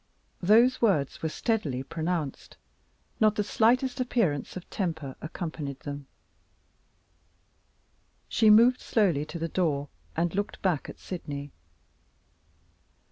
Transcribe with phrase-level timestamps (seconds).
[0.41, 2.57] Those words were steadily pronounced;
[3.19, 6.07] not the slightest appearance of temper accompanied them.
[8.27, 11.51] She moved slowly to the door and looked back at Sydney.